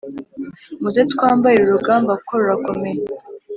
Muze 0.81 1.01
twambarire 1.11 1.63
urugamba 1.69 2.11
kuko 2.19 2.33
rurakomeye 2.39 2.99